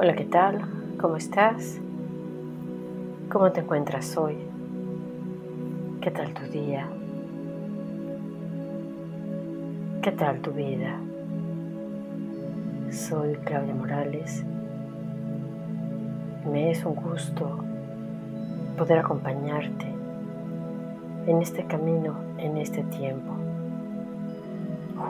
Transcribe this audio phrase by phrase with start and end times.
[0.00, 0.60] Hola, ¿qué tal?
[1.00, 1.80] ¿Cómo estás?
[3.28, 4.36] ¿Cómo te encuentras hoy?
[6.00, 6.86] ¿Qué tal tu día?
[10.00, 11.00] ¿Qué tal tu vida?
[12.92, 14.44] Soy Claudia Morales.
[16.48, 17.58] Me es un gusto
[18.76, 19.86] poder acompañarte
[21.26, 23.32] en este camino, en este tiempo.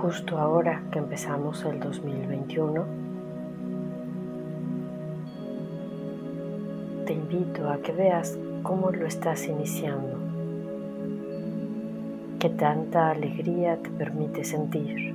[0.00, 3.07] Justo ahora que empezamos el 2021,
[7.30, 10.16] invito a que veas cómo lo estás iniciando,
[12.38, 15.14] qué tanta alegría te permite sentir.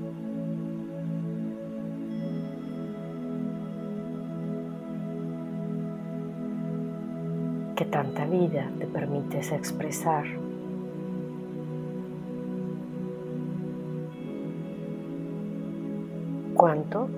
[7.76, 10.26] qué tanta vida te permites expresar.
[16.54, 17.10] ¿Cuánto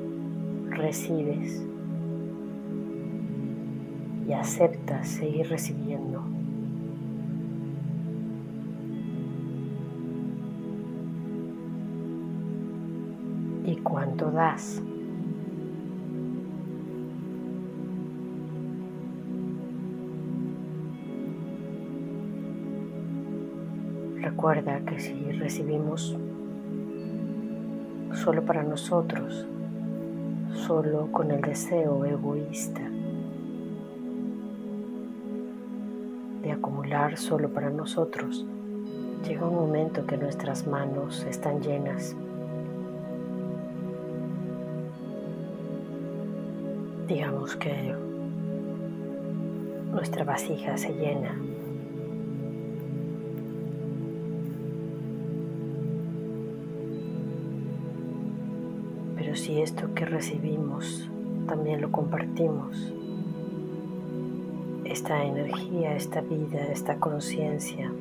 [0.69, 1.74] recibes?
[4.27, 6.23] Y aceptas seguir recibiendo.
[13.65, 14.81] ¿Y cuánto das?
[24.21, 26.15] Recuerda que si recibimos
[28.13, 29.47] solo para nosotros,
[30.53, 32.81] solo con el deseo egoísta
[36.55, 38.45] acumular solo para nosotros,
[39.27, 42.15] llega un momento que nuestras manos están llenas.
[47.07, 47.95] Digamos que
[49.91, 51.39] nuestra vasija se llena.
[59.15, 61.09] Pero si esto que recibimos
[61.47, 62.93] también lo compartimos,
[64.95, 67.91] esta energía, esta vida, esta conciencia.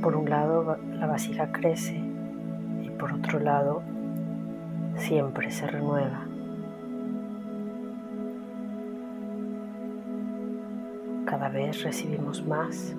[0.00, 2.00] Por un lado la vasija crece
[2.80, 3.82] y por otro lado
[4.98, 6.26] siempre se renueva.
[11.24, 12.94] Cada vez recibimos más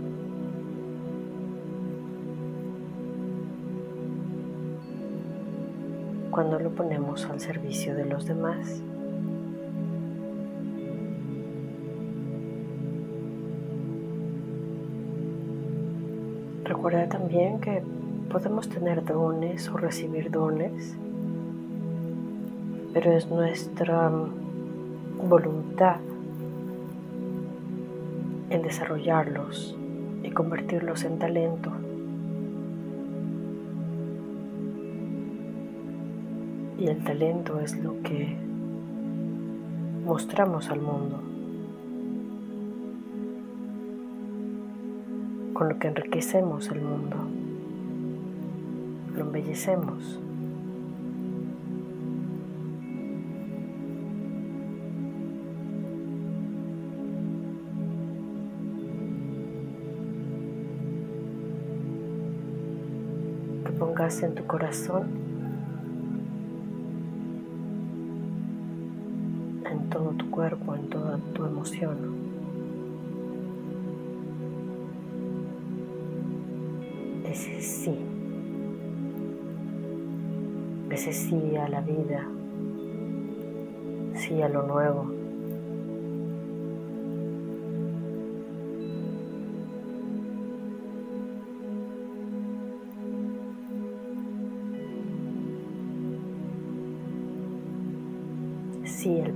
[6.34, 8.82] cuando lo ponemos al servicio de los demás.
[16.64, 17.84] Recuerda también que
[18.32, 20.96] podemos tener dones o recibir dones,
[22.94, 24.12] pero es nuestra
[25.30, 25.98] voluntad
[28.50, 29.78] el desarrollarlos
[30.24, 31.72] y convertirlos en talento.
[36.84, 38.36] Y el talento es lo que
[40.04, 41.18] mostramos al mundo,
[45.54, 47.16] con lo que enriquecemos el mundo,
[49.16, 50.20] lo embellecemos.
[63.64, 65.23] Que pongas en tu corazón
[70.34, 71.96] cuerpo, en toda tu emoción.
[77.24, 78.00] Ese sí,
[80.90, 82.28] ese sí a la vida,
[84.16, 85.23] sí a lo nuevo.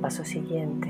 [0.01, 0.89] Paso siguiente.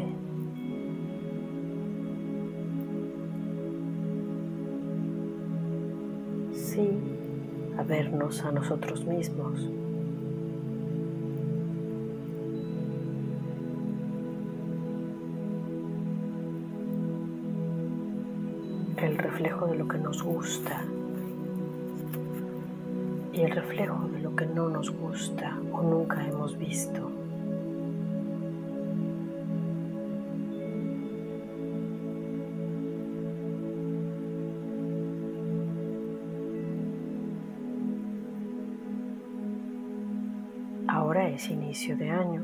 [6.53, 6.89] Sí
[7.77, 9.69] a vernos a nosotros mismos.
[18.97, 20.83] El reflejo de lo que nos gusta
[23.31, 27.16] y el reflejo de lo que no nos gusta o nunca hemos visto.
[41.27, 42.41] es inicio de año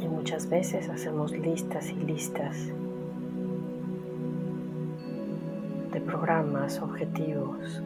[0.00, 2.56] y muchas veces hacemos listas y listas
[5.92, 7.82] de programas, objetivos.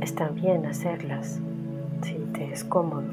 [0.00, 1.38] Está bien hacerlas
[2.02, 3.10] si te es cómodo.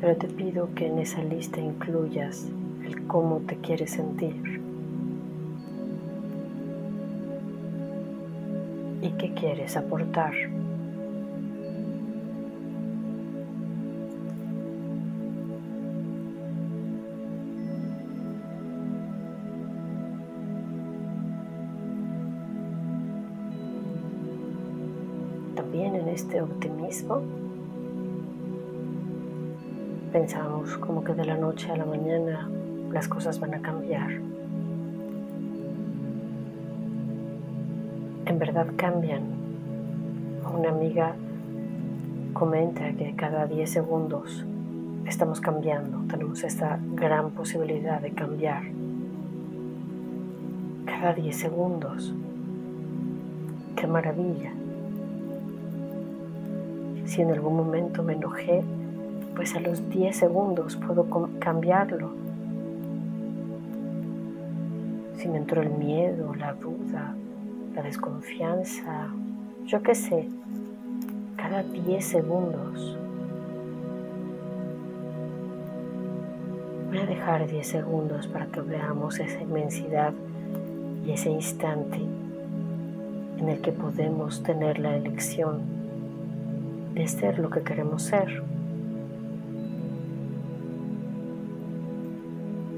[0.00, 2.48] Pero te pido que en esa lista incluyas
[2.84, 4.60] el cómo te quieres sentir
[9.02, 10.32] y qué quieres aportar.
[25.54, 27.22] También en este optimismo
[30.12, 32.50] pensamos como que de la noche a la mañana
[32.92, 34.10] las cosas van a cambiar.
[38.26, 39.22] En verdad cambian.
[40.52, 41.14] Una amiga
[42.32, 44.44] comenta que cada 10 segundos
[45.06, 48.62] estamos cambiando, tenemos esta gran posibilidad de cambiar.
[50.86, 52.14] Cada 10 segundos.
[53.76, 54.52] ¡Qué maravilla!
[57.06, 58.62] Si en algún momento me enojé,
[59.34, 61.06] pues a los 10 segundos puedo
[61.38, 62.10] cambiarlo.
[65.20, 67.14] Si me entró el miedo, la duda,
[67.74, 69.08] la desconfianza,
[69.66, 70.26] yo qué sé,
[71.36, 72.96] cada 10 segundos.
[76.88, 80.14] Voy a dejar 10 segundos para que veamos esa inmensidad
[81.04, 82.00] y ese instante
[83.36, 85.60] en el que podemos tener la elección
[86.94, 88.42] de ser lo que queremos ser.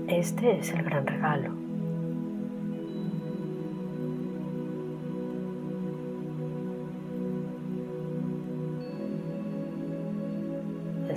[0.08, 1.61] Este es el gran regalo.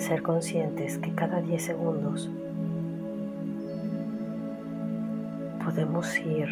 [0.05, 2.29] Ser conscientes que cada 10 segundos
[5.63, 6.47] podemos ir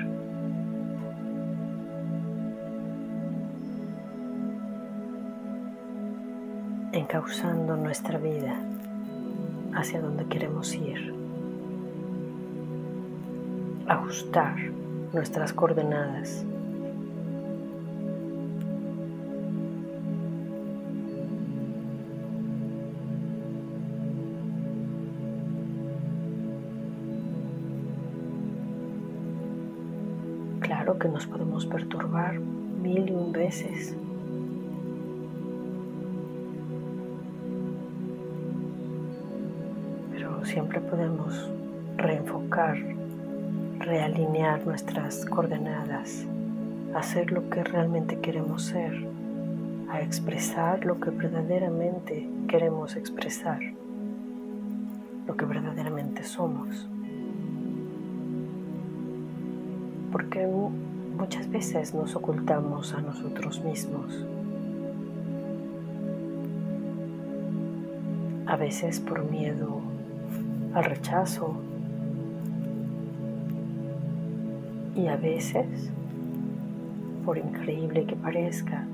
[6.94, 8.55] encauzando nuestra vida
[9.75, 11.13] hacia donde queremos ir
[13.88, 14.55] ajustar
[15.13, 16.44] nuestras coordenadas.
[30.99, 33.95] Que nos podemos perturbar mil y un veces.
[40.13, 41.49] Pero siempre podemos
[41.97, 42.77] reenfocar
[43.83, 46.25] realinear nuestras coordenadas,
[46.95, 48.93] hacer lo que realmente queremos ser,
[49.89, 53.59] a expresar lo que verdaderamente queremos expresar,
[55.27, 56.87] lo que verdaderamente somos.
[60.13, 60.48] Porque
[61.18, 64.25] muchas veces nos ocultamos a nosotros mismos.
[68.45, 69.81] A veces por miedo
[70.74, 71.57] al rechazo,
[74.95, 75.65] Y a veces,
[77.25, 78.86] por increíble que parezca,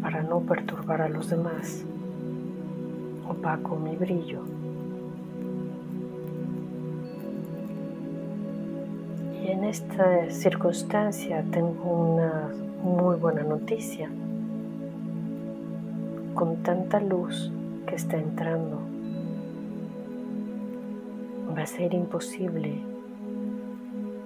[0.00, 1.84] para no perturbar a los demás,
[3.28, 4.55] opaco mi brillo.
[9.68, 12.52] Esta circunstancia tengo una
[12.84, 14.08] muy buena noticia.
[16.34, 17.50] Con tanta luz
[17.86, 18.78] que está entrando,
[21.56, 22.80] va a ser imposible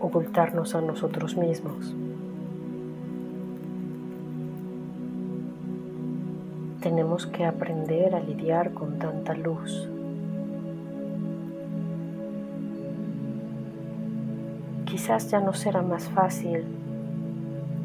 [0.00, 1.94] ocultarnos a nosotros mismos.
[6.82, 9.88] Tenemos que aprender a lidiar con tanta luz.
[15.00, 16.62] Quizás ya no será más fácil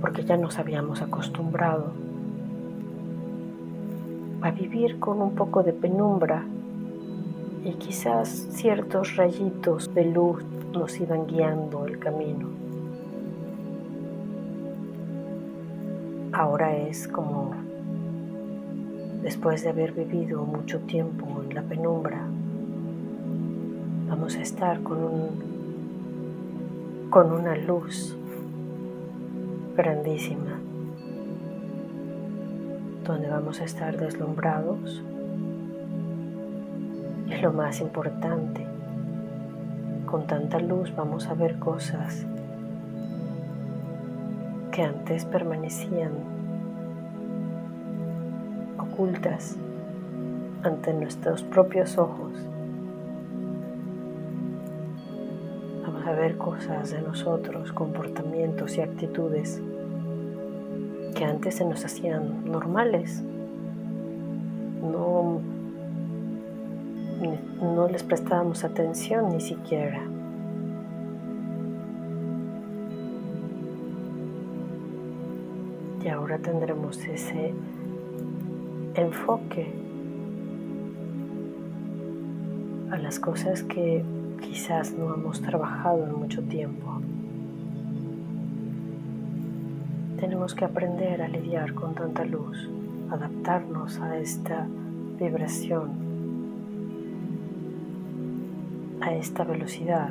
[0.01, 1.93] porque ya nos habíamos acostumbrado
[4.41, 6.43] a vivir con un poco de penumbra
[7.63, 10.43] y quizás ciertos rayitos de luz
[10.73, 12.49] nos iban guiando el camino.
[16.33, 17.53] Ahora es como
[19.23, 22.27] después de haber vivido mucho tiempo en la penumbra,
[24.09, 25.54] vamos a estar con un
[27.15, 28.13] con una luz
[29.77, 30.59] grandísima
[33.05, 35.01] donde vamos a estar deslumbrados
[37.27, 38.65] y lo más importante
[40.05, 42.25] con tanta luz vamos a ver cosas
[44.73, 46.11] que antes permanecían
[48.77, 49.55] ocultas
[50.63, 52.33] ante nuestros propios ojos.
[56.15, 59.61] Ver cosas de nosotros, comportamientos y actitudes
[61.15, 63.23] que antes se nos hacían normales.
[64.81, 65.39] No,
[67.61, 70.01] no les prestábamos atención ni siquiera.
[76.03, 77.53] Y ahora tendremos ese
[78.93, 79.73] enfoque
[82.91, 84.03] a las cosas que
[84.41, 87.01] quizás no hemos trabajado en mucho tiempo.
[90.19, 92.69] Tenemos que aprender a lidiar con tanta luz,
[93.11, 94.65] adaptarnos a esta
[95.19, 95.89] vibración,
[99.01, 100.09] a esta velocidad.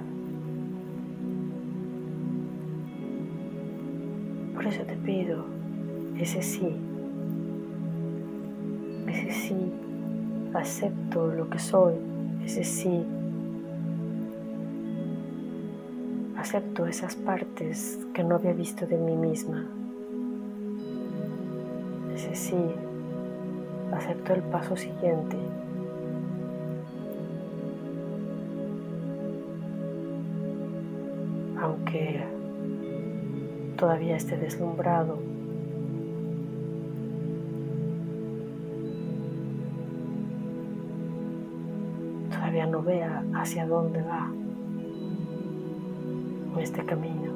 [4.54, 5.44] Por eso te pido
[6.18, 6.76] ese sí,
[9.08, 9.72] ese sí,
[10.54, 11.94] acepto lo que soy,
[12.44, 13.04] ese sí,
[16.44, 19.66] acepto esas partes que no había visto de mí misma,
[22.14, 22.62] ese sí,
[23.90, 25.38] acepto el paso siguiente.
[31.62, 32.22] Aunque
[33.78, 35.18] todavía esté deslumbrado.
[42.28, 44.43] Todavía no vea hacia dónde va
[46.60, 47.32] este camino.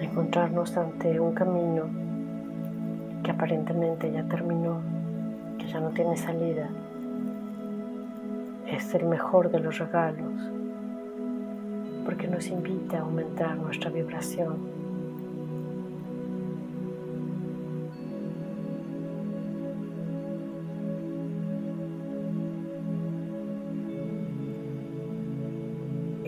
[0.00, 1.84] Encontrarnos ante un camino
[3.22, 4.80] que aparentemente ya terminó
[5.60, 6.68] que ya no tiene salida,
[8.66, 10.50] es el mejor de los regalos,
[12.04, 14.79] porque nos invita a aumentar nuestra vibración.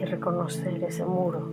[0.02, 1.48] Y reconocer ese muro,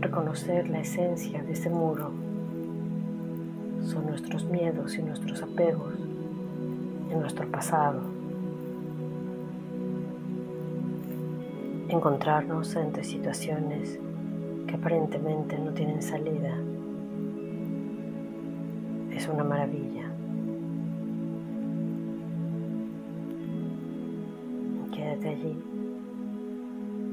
[0.00, 2.10] reconocer la esencia de ese muro
[3.84, 5.94] son nuestros miedos y nuestros apegos
[7.12, 8.00] en nuestro pasado.
[11.88, 14.00] Encontrarnos ante situaciones
[14.66, 16.58] que aparentemente no tienen salida
[19.14, 20.07] es una maravilla.
[25.20, 25.56] Quédate allí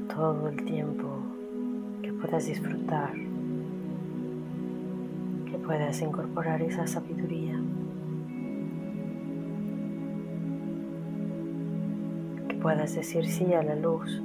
[0.08, 1.08] todo el tiempo
[2.02, 3.12] que puedas disfrutar
[5.66, 7.60] puedas incorporar esa sabiduría.
[12.48, 14.22] Que puedas decir sí a la luz,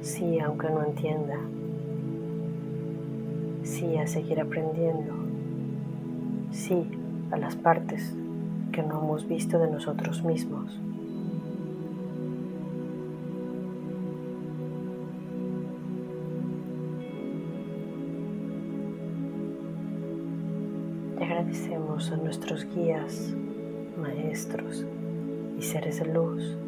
[0.00, 1.38] sí aunque no entienda,
[3.64, 5.12] sí a seguir aprendiendo,
[6.52, 6.86] sí
[7.32, 8.14] a las partes
[8.70, 10.78] que no hemos visto de nosotros mismos.
[21.48, 23.34] Agradecemos a nuestros guías,
[23.98, 24.84] maestros
[25.58, 26.58] y seres de luz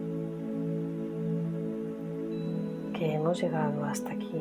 [2.94, 4.40] que hemos llegado hasta aquí.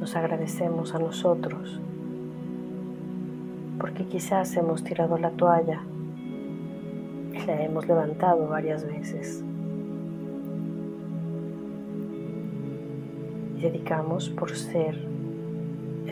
[0.00, 1.78] Nos agradecemos a nosotros
[3.78, 5.82] porque quizás hemos tirado la toalla
[7.34, 9.44] y la hemos levantado varias veces.
[13.58, 15.14] Y dedicamos por ser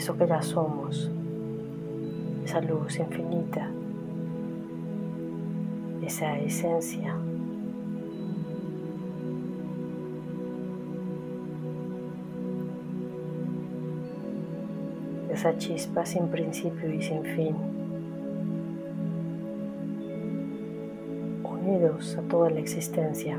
[0.02, 1.08] eso que ya somos,
[2.44, 3.70] esa luz infinita,
[6.04, 7.14] esa esencia.
[15.30, 17.54] Esa chispa sin principio y sin fin,
[21.44, 23.38] unidos a toda la existencia.